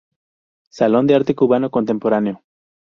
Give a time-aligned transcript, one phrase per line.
[0.75, 2.41] Salón de Arte Cubano Contemporáneo.